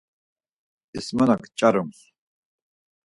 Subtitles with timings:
[0.97, 1.99] İsmanak ç̌arums.